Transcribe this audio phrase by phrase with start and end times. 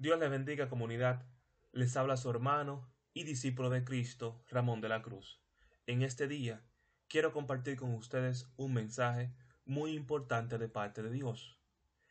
[0.00, 1.26] Dios le bendiga comunidad.
[1.72, 5.42] Les habla su hermano y discípulo de Cristo, Ramón de la Cruz.
[5.88, 6.62] En este día
[7.08, 9.34] quiero compartir con ustedes un mensaje
[9.64, 11.58] muy importante de parte de Dios.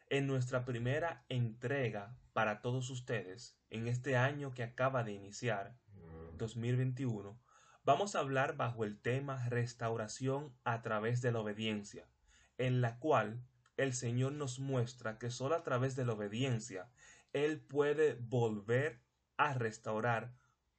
[0.09, 5.79] En nuestra primera entrega para todos ustedes, en este año que acaba de iniciar,
[6.35, 7.39] 2021,
[7.85, 12.09] vamos a hablar bajo el tema restauración a través de la obediencia,
[12.57, 13.41] en la cual
[13.77, 16.89] el Señor nos muestra que solo a través de la obediencia
[17.33, 19.01] Él puede volver
[19.37, 20.33] a restaurar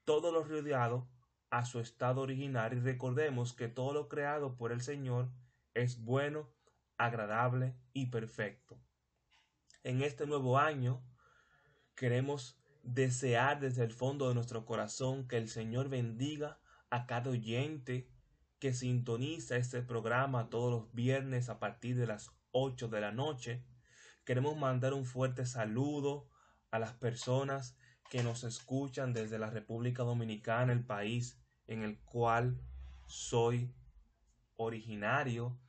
[0.05, 1.09] todo lo rodeado
[1.51, 5.30] a su estado original y recordemos que todo lo creado por el Señor
[5.75, 6.51] es bueno,
[6.97, 8.79] agradable y perfecto.
[9.84, 11.03] En este nuevo año
[11.95, 16.59] queremos desear desde el fondo de nuestro corazón que el Señor bendiga
[16.91, 18.09] a cada oyente
[18.59, 23.65] que sintoniza este programa todos los viernes a partir de las 8 de la noche.
[24.25, 26.28] Queremos mandar un fuerte saludo
[26.71, 27.77] a las personas
[28.11, 32.61] que nos escuchan desde la República Dominicana, el país en el cual
[33.06, 33.75] soy
[34.56, 35.61] originario.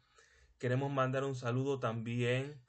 [0.58, 2.64] Queremos mandar un saludo también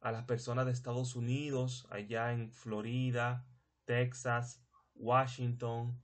[0.00, 3.46] a las personas de Estados Unidos, allá en Florida,
[3.84, 6.00] Texas, Washington,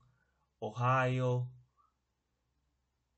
[0.58, 1.50] Ohio,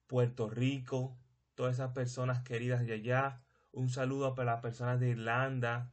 [0.06, 1.18] Puerto Rico,
[1.54, 3.42] todas esas personas queridas de allá.
[3.72, 5.92] Un saludo para las personas de Irlanda,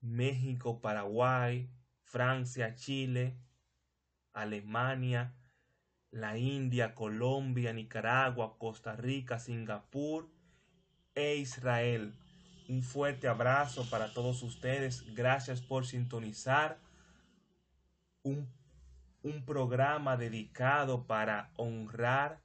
[0.00, 1.70] México, Paraguay,
[2.04, 3.36] Francia, Chile,
[4.32, 5.34] Alemania,
[6.10, 10.28] la India, Colombia, Nicaragua, Costa Rica, Singapur
[11.14, 12.14] e Israel.
[12.68, 15.14] Un fuerte abrazo para todos ustedes.
[15.14, 16.78] Gracias por sintonizar
[18.22, 18.48] un,
[19.22, 22.40] un programa dedicado para honrar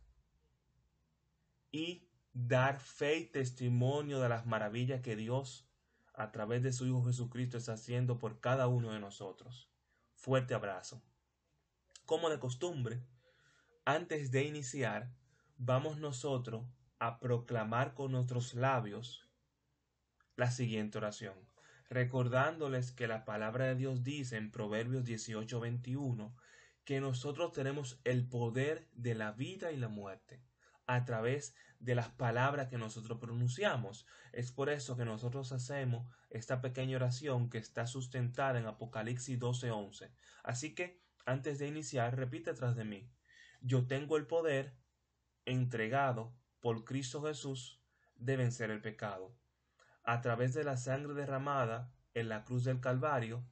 [1.72, 5.67] y dar fe y testimonio de las maravillas que Dios
[6.18, 9.70] a través de su Hijo Jesucristo está haciendo por cada uno de nosotros.
[10.16, 11.04] Fuerte abrazo.
[12.06, 13.04] Como de costumbre,
[13.86, 15.12] antes de iniciar,
[15.58, 16.66] vamos nosotros
[16.98, 19.30] a proclamar con nuestros labios
[20.36, 21.36] la siguiente oración,
[21.88, 26.36] recordándoles que la palabra de Dios dice en Proverbios 18:21
[26.84, 30.47] que nosotros tenemos el poder de la vida y la muerte
[30.88, 34.08] a través de las palabras que nosotros pronunciamos.
[34.32, 40.10] Es por eso que nosotros hacemos esta pequeña oración que está sustentada en Apocalipsis 12:11.
[40.44, 43.12] Así que, antes de iniciar, repite tras de mí.
[43.62, 44.76] Yo tengo el poder
[45.46, 47.82] entregado por Cristo Jesús
[48.16, 49.36] de vencer el pecado.
[50.04, 53.46] A través de la sangre derramada en la cruz del Calvario,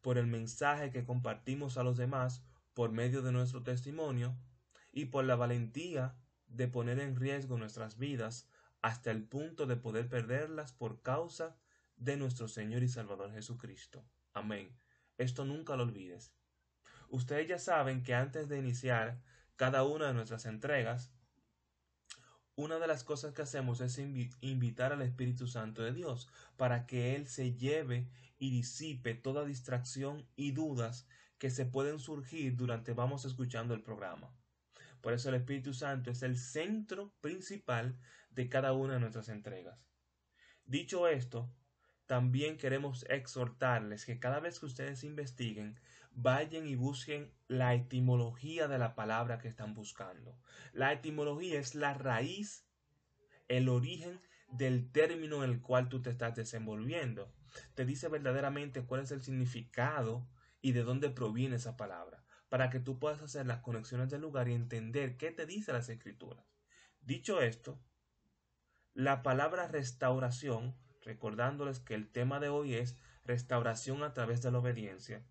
[0.00, 2.44] por el mensaje que compartimos a los demás
[2.74, 4.36] por medio de nuestro testimonio
[4.90, 6.16] y por la valentía
[6.56, 8.48] de poner en riesgo nuestras vidas
[8.82, 11.56] hasta el punto de poder perderlas por causa
[11.96, 14.04] de nuestro Señor y Salvador Jesucristo.
[14.32, 14.76] Amén.
[15.18, 16.32] Esto nunca lo olvides.
[17.08, 19.22] Ustedes ya saben que antes de iniciar
[19.56, 21.12] cada una de nuestras entregas,
[22.54, 23.98] una de las cosas que hacemos es
[24.40, 28.08] invitar al Espíritu Santo de Dios para que Él se lleve
[28.38, 31.06] y disipe toda distracción y dudas
[31.38, 34.34] que se pueden surgir durante vamos escuchando el programa.
[35.02, 37.98] Por eso el Espíritu Santo es el centro principal
[38.30, 39.84] de cada una de nuestras entregas.
[40.64, 41.52] Dicho esto,
[42.06, 45.80] también queremos exhortarles que cada vez que ustedes investiguen,
[46.12, 50.38] vayan y busquen la etimología de la palabra que están buscando.
[50.72, 52.64] La etimología es la raíz,
[53.48, 54.20] el origen
[54.52, 57.34] del término en el cual tú te estás desenvolviendo.
[57.74, 60.28] Te dice verdaderamente cuál es el significado
[60.60, 62.21] y de dónde proviene esa palabra
[62.52, 65.88] para que tú puedas hacer las conexiones del lugar y entender qué te dice las
[65.88, 66.44] escrituras.
[67.00, 67.80] Dicho esto,
[68.92, 74.58] la palabra restauración, recordándoles que el tema de hoy es restauración a través de la
[74.58, 75.24] obediencia,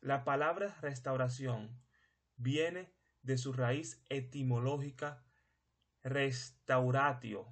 [0.00, 1.82] la palabra restauración
[2.36, 5.24] viene de su raíz etimológica
[6.04, 7.48] restauratio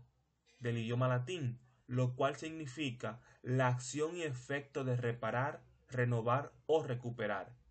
[0.61, 1.59] del idioma latín,
[1.89, 7.66] lo cual significa la acción y efecto de reparar, renovar o recuperar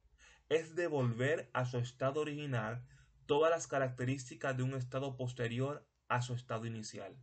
[0.50, 2.86] es devolver a su estado original
[3.26, 7.18] todas las características de un estado posterior a su estado inicial.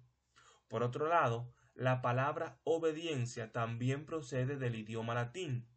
[0.68, 5.68] Por otro lado, la palabra obediencia también procede del idioma latín,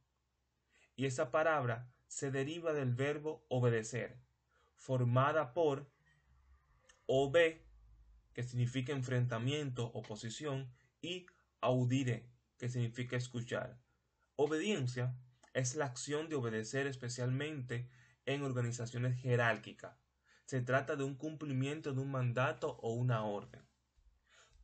[0.96, 4.18] y esa palabra se deriva del verbo obedecer,
[4.76, 5.92] formada por
[7.06, 7.68] obe,
[8.34, 10.72] que significa enfrentamiento, oposición,
[11.02, 11.28] y
[11.62, 13.80] audire, que significa escuchar.
[14.36, 15.16] Obediencia
[15.56, 17.90] es la acción de obedecer especialmente
[18.26, 19.98] en organizaciones jerárquicas.
[20.46, 23.66] Se trata de un cumplimiento de un mandato o una orden.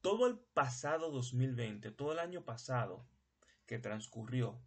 [0.02, 3.08] Todo el pasado 2020, todo el año pasado
[3.66, 4.62] que transcurrió,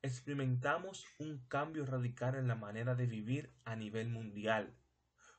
[0.00, 4.74] experimentamos un cambio radical en la manera de vivir a nivel mundial.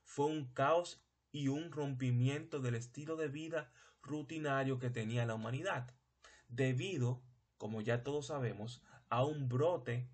[0.04, 3.72] Fue un caos y un rompimiento del estilo de vida
[4.04, 5.92] rutinario que tenía la humanidad,
[6.48, 7.24] debido,
[7.58, 10.08] como ya todos sabemos, a un brote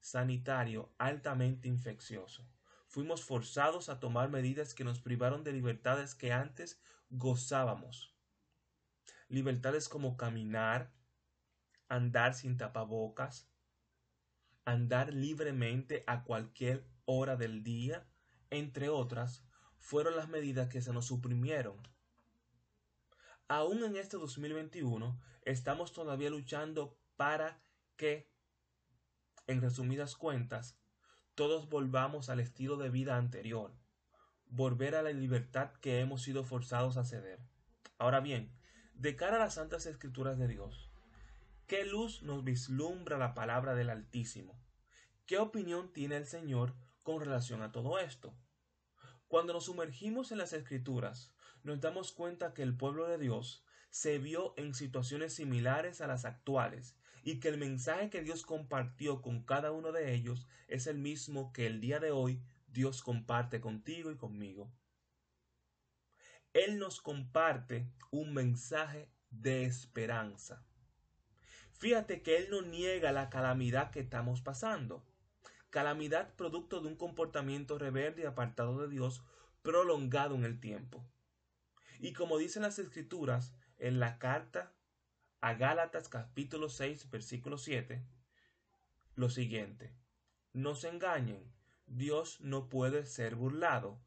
[0.00, 2.48] sanitario altamente infeccioso.
[2.86, 6.80] Fuimos forzados a tomar medidas que nos privaron de libertades que antes
[7.10, 8.14] gozábamos.
[9.28, 10.92] Libertades como caminar,
[11.88, 13.50] andar sin tapabocas,
[14.64, 18.06] andar libremente a cualquier hora del día,
[18.50, 19.44] entre otras,
[19.78, 21.76] fueron las medidas que se nos suprimieron.
[23.48, 27.62] Aún en este 2021 estamos todavía luchando para
[27.96, 28.30] que,
[29.48, 30.78] en resumidas cuentas,
[31.34, 33.74] todos volvamos al estilo de vida anterior,
[34.46, 37.40] volver a la libertad que hemos sido forzados a ceder.
[37.96, 38.54] Ahora bien,
[38.92, 40.92] de cara a las santas escrituras de Dios,
[41.66, 44.62] ¿qué luz nos vislumbra la palabra del Altísimo?
[45.26, 48.34] ¿Qué opinión tiene el Señor con relación a todo esto?
[49.28, 54.18] Cuando nos sumergimos en las escrituras, nos damos cuenta que el pueblo de Dios se
[54.18, 59.42] vio en situaciones similares a las actuales y que el mensaje que Dios compartió con
[59.42, 64.10] cada uno de ellos es el mismo que el día de hoy Dios comparte contigo
[64.10, 64.70] y conmigo.
[66.52, 70.64] Él nos comparte un mensaje de esperanza.
[71.72, 75.04] Fíjate que Él no niega la calamidad que estamos pasando.
[75.70, 79.22] Calamidad producto de un comportamiento rebelde y apartado de Dios
[79.62, 81.04] prolongado en el tiempo.
[82.00, 84.72] Y como dicen las escrituras en la carta
[85.40, 88.04] a Gálatas capítulo 6 versículo 7
[89.14, 89.92] lo siguiente.
[90.52, 91.52] No se engañen,
[91.86, 94.00] Dios no puede ser burlado.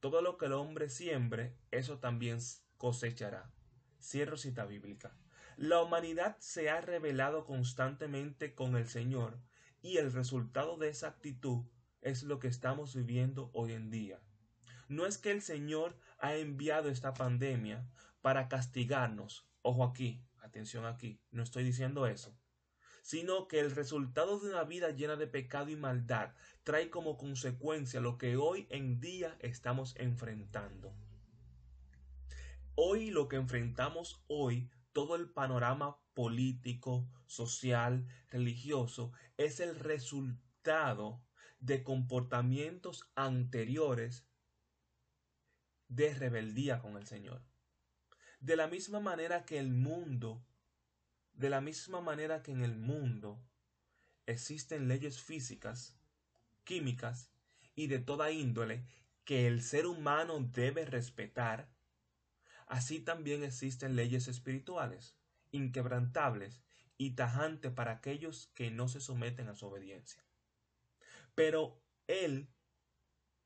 [0.00, 2.38] Todo lo que el hombre siembre, eso también
[2.76, 3.52] cosechará.
[4.00, 5.16] Cierro cita bíblica.
[5.56, 9.38] La humanidad se ha revelado constantemente con el Señor
[9.82, 11.64] y el resultado de esa actitud
[12.00, 14.20] es lo que estamos viviendo hoy en día.
[14.88, 17.88] No es que el Señor ha enviado esta pandemia
[18.20, 19.48] para castigarnos.
[19.62, 22.36] Ojo aquí, atención aquí, no estoy diciendo eso,
[23.02, 26.34] sino que el resultado de una vida llena de pecado y maldad
[26.64, 30.94] trae como consecuencia lo que hoy en día estamos enfrentando.
[32.74, 41.22] Hoy lo que enfrentamos hoy, todo el panorama político, social, religioso, es el resultado
[41.60, 44.26] de comportamientos anteriores
[45.88, 47.42] de rebeldía con el Señor.
[48.40, 50.44] De la misma manera que el mundo,
[51.32, 53.40] de la misma manera que en el mundo
[54.26, 55.96] existen leyes físicas,
[56.64, 57.30] químicas
[57.74, 58.84] y de toda índole
[59.24, 61.68] que el ser humano debe respetar,
[62.66, 65.16] así también existen leyes espirituales,
[65.50, 66.62] inquebrantables
[66.98, 70.24] y tajantes para aquellos que no se someten a su obediencia.
[71.34, 72.48] Pero Él,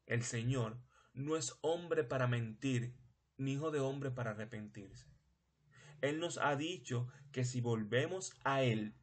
[0.07, 0.79] el Señor,
[1.13, 2.95] no es hombre para mentir,
[3.41, 5.07] ni hijo de hombre para arrepentirse.
[6.01, 8.95] Él nos ha dicho que si volvemos a Él,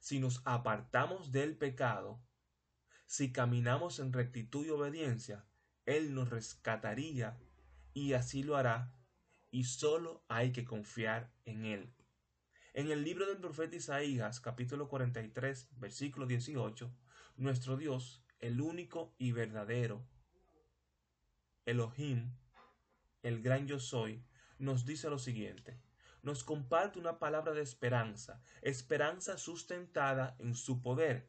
[0.00, 2.20] si nos apartamos del pecado,
[3.06, 5.46] si caminamos en rectitud y obediencia,
[5.86, 7.38] Él nos rescataría
[7.94, 8.92] y así lo hará,
[9.50, 11.94] y solo hay que confiar en Él.
[12.74, 16.90] En el libro del profeta Isaías, capítulo 43, versículo 18,
[17.36, 20.06] nuestro Dios, el único y verdadero,
[21.64, 22.32] Elohim,
[23.22, 24.22] el gran yo soy,
[24.58, 25.78] nos dice lo siguiente.
[26.22, 31.26] Nos comparte una palabra de esperanza, esperanza sustentada en su poder.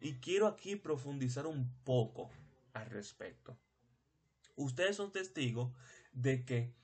[0.00, 2.30] Y quiero aquí profundizar un poco
[2.72, 3.58] al respecto.
[4.56, 5.72] Ustedes son testigos
[6.12, 6.74] de que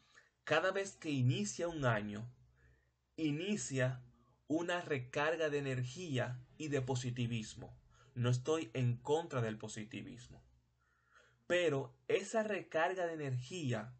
[0.45, 2.31] cada vez que inicia un año,
[3.17, 4.03] inicia
[4.47, 7.77] una recarga de energía y de positivismo.
[8.15, 10.43] No estoy en contra del positivismo.
[11.49, 13.97] Pero esa recarga de energía,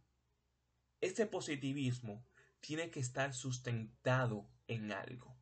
[1.01, 2.23] ese positivismo,
[2.61, 5.35] tiene que estar sustentado en algo.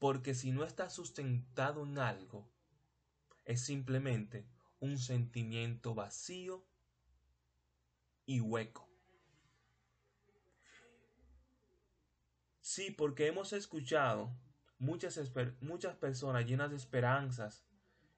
[0.00, 2.50] Porque si no está sustentado en algo,
[3.44, 4.48] es simplemente
[4.80, 6.66] un sentimiento vacío
[8.26, 8.90] y hueco.
[12.60, 14.36] Sí, porque hemos escuchado
[14.78, 15.20] muchas,
[15.60, 17.64] muchas personas llenas de esperanzas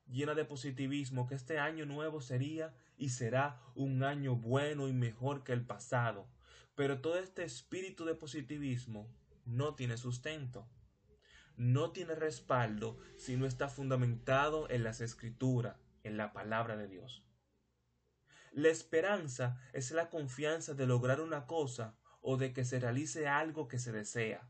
[0.07, 5.45] llena de positivismo que este año nuevo sería y será un año bueno y mejor
[5.45, 6.29] que el pasado.
[6.75, 9.09] Pero todo este espíritu de positivismo
[9.45, 10.69] no tiene sustento,
[11.57, 17.25] no tiene respaldo si no está fundamentado en las escrituras, en la palabra de Dios.
[18.53, 23.69] La esperanza es la confianza de lograr una cosa o de que se realice algo
[23.69, 24.49] que se desea.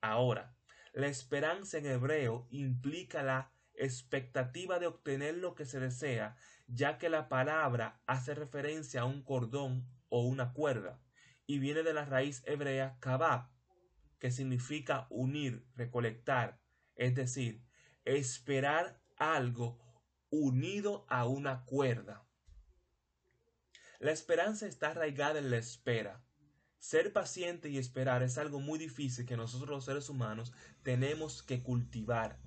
[0.00, 0.56] Ahora,
[0.92, 7.08] La esperanza en hebreo implica la expectativa de obtener lo que se desea, ya que
[7.08, 11.00] la palabra hace referencia a un cordón o una cuerda,
[11.46, 13.48] y viene de la raíz hebrea kabab,
[14.18, 16.60] que significa unir, recolectar,
[16.94, 17.62] es decir,
[18.04, 19.78] esperar algo
[20.30, 22.26] unido a una cuerda.
[23.98, 26.22] La esperanza está arraigada en la espera.
[26.78, 30.52] Ser paciente y esperar es algo muy difícil que nosotros los seres humanos
[30.82, 32.38] tenemos que cultivar.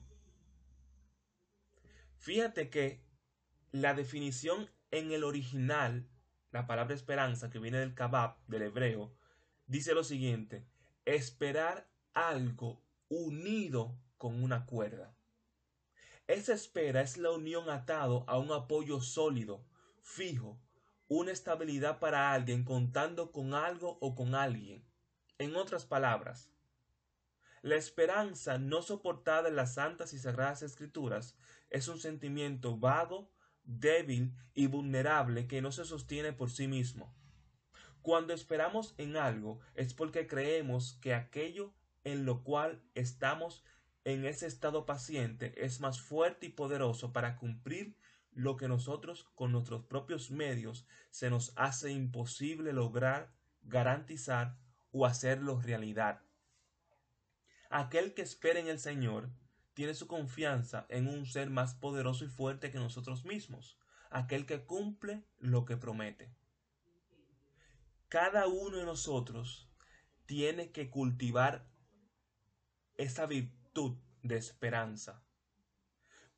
[2.19, 3.01] Fíjate que
[3.71, 6.05] la definición en el original,
[6.51, 9.15] la palabra esperanza que viene del kabab, del hebreo,
[9.67, 10.67] dice lo siguiente,
[11.05, 15.15] esperar algo unido con una cuerda.
[16.27, 19.65] Esa espera es la unión atado a un apoyo sólido,
[20.03, 20.59] fijo,
[21.07, 24.85] una estabilidad para alguien contando con algo o con alguien.
[25.37, 26.51] En otras palabras,
[27.61, 31.35] la esperanza no soportada en las santas y sagradas escrituras
[31.69, 33.31] es un sentimiento vago,
[33.63, 37.13] débil y vulnerable que no se sostiene por sí mismo.
[38.01, 41.73] Cuando esperamos en algo es porque creemos que aquello
[42.03, 43.63] en lo cual estamos
[44.05, 47.95] en ese estado paciente es más fuerte y poderoso para cumplir
[48.31, 54.57] lo que nosotros con nuestros propios medios se nos hace imposible lograr, garantizar
[54.91, 56.21] o hacerlo realidad.
[57.69, 59.29] Aquel que espera en el Señor
[59.75, 63.77] tiene su confianza en un ser más poderoso y fuerte que nosotros mismos,
[64.09, 66.33] aquel que cumple lo que promete.
[68.07, 69.69] Cada uno de nosotros
[70.25, 71.69] tiene que cultivar
[72.97, 75.23] esa virtud de esperanza,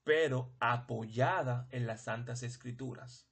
[0.03, 3.29] pero apoyada en las santas escrituras,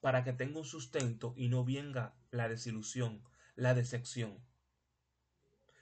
[0.00, 3.22] para que tenga un sustento y no venga la desilusión,
[3.54, 4.44] la decepción.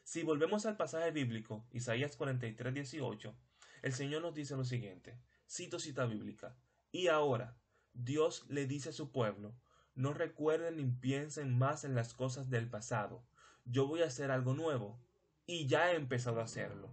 [0.07, 3.37] Si volvemos al pasaje bíblico, Isaías 43, 18,
[3.83, 5.19] el Señor nos dice lo siguiente,
[5.51, 6.57] cito cita bíblica,
[6.93, 7.59] y ahora
[7.93, 9.57] Dios le dice a su pueblo,
[9.97, 13.27] no recuerden ni piensen más en las cosas del pasado,
[13.65, 14.97] yo voy a hacer algo nuevo,
[15.45, 16.89] y ya he empezado a hacerlo.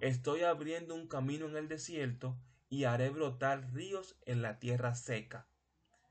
[0.00, 2.36] Estoy abriendo un camino en el desierto
[2.68, 5.46] y haré brotar ríos en la tierra seca.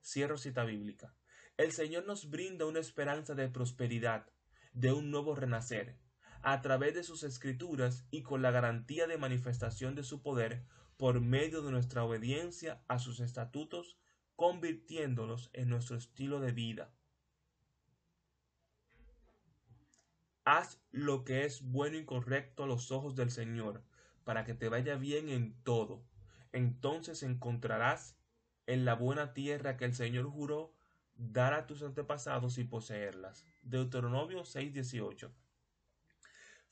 [0.02, 1.14] Cierro cita bíblica.
[1.58, 4.30] El Señor nos brinda una esperanza de prosperidad,
[4.72, 5.98] de un nuevo renacer,
[6.42, 10.64] a través de sus escrituras y con la garantía de manifestación de su poder
[10.98, 13.98] por medio de nuestra obediencia a sus estatutos,
[14.36, 16.92] convirtiéndolos en nuestro estilo de vida.
[20.46, 23.84] Haz lo que es bueno y correcto a los ojos del Señor,
[24.24, 26.04] para que te vaya bien en todo.
[26.52, 28.16] Entonces encontrarás
[28.68, 30.74] en la buena tierra que el Señor juró
[31.16, 33.46] dar a tus antepasados y poseerlas.
[33.64, 35.32] Deuteronomio 6:18.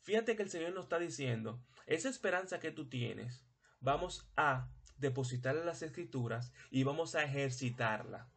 [0.04, 3.46] Fíjate que el Señor nos está diciendo, esa esperanza que tú tienes,
[3.80, 8.30] vamos a depositarla en las escrituras y vamos a ejercitarla,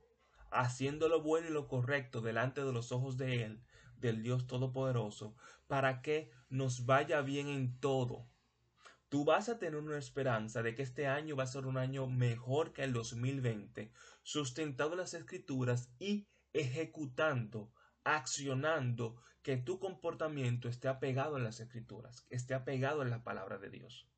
[0.52, 3.64] haciendo lo bueno y lo correcto delante de los ojos de Él,
[3.98, 5.34] del Dios Todopoderoso,
[5.66, 8.28] para que nos vaya bien en todo.
[9.08, 12.06] Tú vas a tener una esperanza de que este año va a ser un año
[12.06, 13.90] mejor que el 2020,
[14.22, 17.72] sustentado en las escrituras y ejecutando,
[18.06, 23.68] accionando que tu comportamiento esté apegado en las escrituras, esté apegado en la palabra de
[23.68, 24.08] Dios.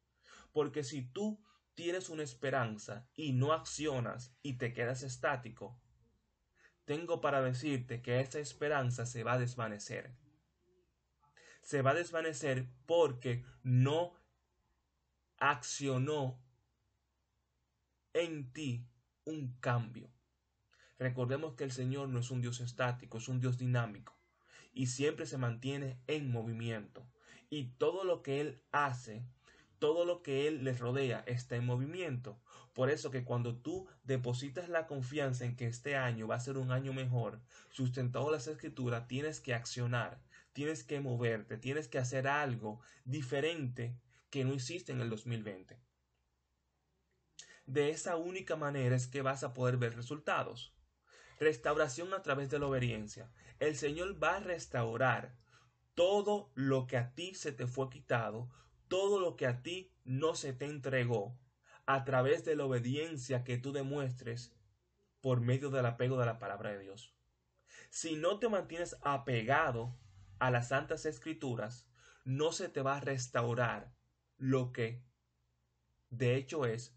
[0.52, 1.42] Porque si tú
[1.74, 5.80] tienes una esperanza y no accionas y te quedas estático,
[6.84, 10.14] tengo para decirte que esa esperanza se va a desvanecer.
[11.62, 14.14] Se va a desvanecer porque no
[15.38, 16.42] accionó
[18.12, 18.86] en ti
[19.24, 20.10] un cambio.
[20.98, 24.18] Recordemos que el Señor no es un Dios estático, es un Dios dinámico
[24.72, 27.06] y siempre se mantiene en movimiento.
[27.50, 29.24] Y todo lo que Él hace,
[29.78, 32.40] todo lo que Él les rodea está en movimiento.
[32.74, 36.58] Por eso que cuando tú depositas la confianza en que este año va a ser
[36.58, 37.40] un año mejor,
[37.70, 40.20] sustentado las escrituras, tienes que accionar,
[40.52, 43.98] tienes que moverte, tienes que hacer algo diferente
[44.30, 45.80] que no hiciste en el 2020.
[47.66, 50.72] De esa única manera es que vas a poder ver resultados.
[51.38, 53.30] Restauración a través de la obediencia.
[53.58, 55.36] El Señor va a restaurar
[55.94, 58.48] todo lo que a ti se te fue quitado,
[58.88, 61.38] todo lo que a ti no se te entregó,
[61.86, 64.52] a través de la obediencia que tú demuestres
[65.20, 67.14] por medio del apego de la palabra de Dios.
[67.90, 69.98] Si no te mantienes apegado
[70.38, 71.88] a las santas escrituras,
[72.24, 73.92] no se te va a restaurar
[74.36, 75.02] lo que
[76.10, 76.94] de hecho es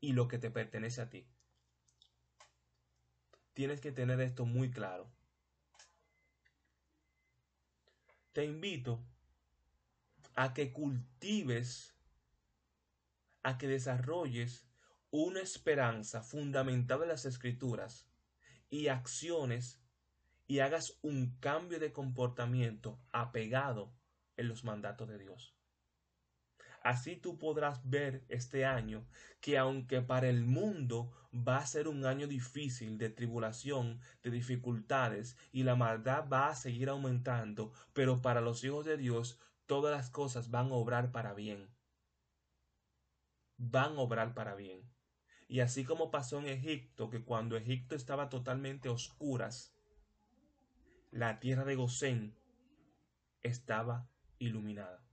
[0.00, 1.28] y lo que te pertenece a ti.
[3.60, 5.12] Tienes que tener esto muy claro.
[8.32, 9.04] Te invito
[10.34, 11.94] a que cultives,
[13.42, 14.66] a que desarrolles
[15.10, 18.08] una esperanza fundamentada en las escrituras
[18.70, 19.78] y acciones
[20.46, 23.92] y hagas un cambio de comportamiento apegado
[24.38, 25.54] en los mandatos de Dios.
[26.82, 29.04] Así tú podrás ver este año
[29.40, 35.36] que aunque para el mundo va a ser un año difícil de tribulación, de dificultades
[35.52, 40.10] y la maldad va a seguir aumentando, pero para los hijos de Dios todas las
[40.10, 41.68] cosas van a obrar para bien.
[43.58, 44.82] Van a obrar para bien.
[45.48, 49.74] Y así como pasó en Egipto, que cuando Egipto estaba totalmente oscuras,
[51.10, 52.36] la tierra de Gosén
[53.42, 54.08] estaba
[54.38, 55.09] iluminada.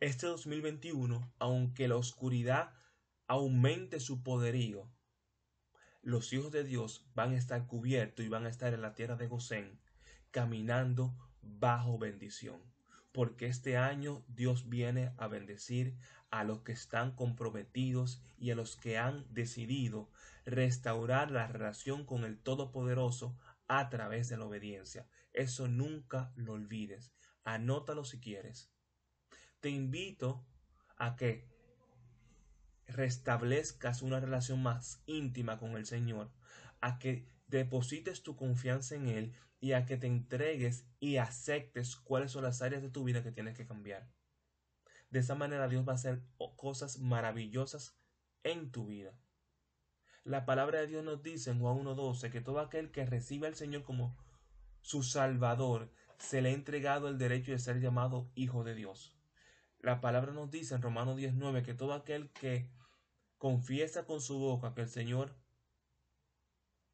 [0.00, 2.74] Este 2021, aunque la oscuridad
[3.28, 4.90] aumente su poderío,
[6.02, 9.14] los hijos de Dios van a estar cubiertos y van a estar en la tierra
[9.14, 9.80] de Gosén,
[10.32, 12.60] caminando bajo bendición.
[13.12, 15.96] Porque este año Dios viene a bendecir
[16.28, 20.10] a los que están comprometidos y a los que han decidido
[20.44, 25.06] restaurar la relación con el Todopoderoso a través de la obediencia.
[25.32, 27.14] Eso nunca lo olvides.
[27.44, 28.73] Anótalo si quieres
[29.64, 30.44] te invito
[30.98, 31.48] a que
[32.86, 36.30] restablezcas una relación más íntima con el Señor,
[36.82, 42.32] a que deposites tu confianza en Él y a que te entregues y aceptes cuáles
[42.32, 44.06] son las áreas de tu vida que tienes que cambiar.
[45.08, 46.20] De esa manera Dios va a hacer
[46.56, 47.96] cosas maravillosas
[48.42, 49.18] en tu vida.
[50.24, 53.54] La palabra de Dios nos dice en Juan 1.12 que todo aquel que recibe al
[53.54, 54.14] Señor como
[54.82, 59.13] su Salvador se le ha entregado el derecho de ser llamado Hijo de Dios.
[59.84, 62.70] La palabra nos dice en Romanos 19 que todo aquel que
[63.36, 65.36] confiesa con su boca que el Señor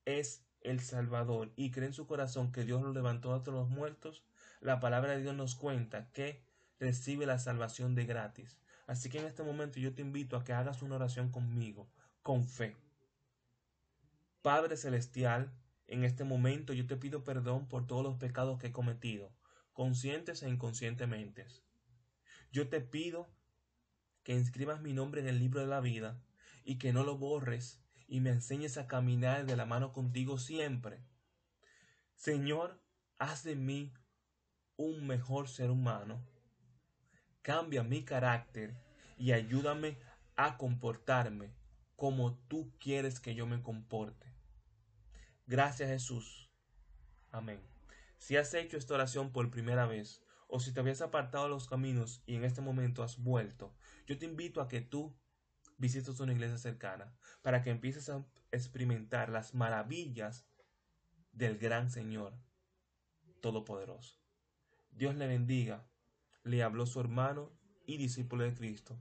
[0.06, 4.24] es el Salvador y cree en su corazón que Dios lo levantó de los muertos,
[4.60, 6.42] la palabra de Dios nos cuenta que
[6.80, 8.58] recibe la salvación de gratis.
[8.88, 11.88] Así que en este momento yo te invito a que hagas una oración conmigo,
[12.24, 12.76] con fe.
[14.42, 15.52] Padre Celestial,
[15.86, 19.30] en este momento yo te pido perdón por todos los pecados que he cometido,
[19.74, 21.46] conscientes e inconscientemente.
[22.50, 23.32] Yo te pido
[24.22, 26.22] que inscribas mi nombre en el libro de la vida
[26.64, 31.04] y que no lo borres y me enseñes a caminar de la mano contigo siempre.
[32.14, 32.82] Señor,
[33.18, 33.94] haz de mí
[34.76, 36.26] un mejor ser humano.
[37.42, 38.76] Cambia mi carácter
[39.16, 39.98] y ayúdame
[40.36, 41.54] a comportarme
[41.94, 44.26] como tú quieres que yo me comporte.
[45.46, 46.50] Gracias Jesús.
[47.30, 47.60] Amén.
[48.16, 51.68] Si has hecho esta oración por primera vez, o si te habías apartado de los
[51.68, 53.74] caminos y en este momento has vuelto,
[54.06, 55.16] yo te invito a que tú
[55.78, 60.46] visites una iglesia cercana para que empieces a experimentar las maravillas
[61.32, 62.34] del gran Señor
[63.40, 64.20] Todopoderoso.
[64.90, 65.86] Dios le bendiga.
[66.42, 67.52] Le habló su hermano
[67.86, 68.98] y discípulo de Cristo,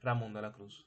[0.00, 0.86] Ramón de la Cruz.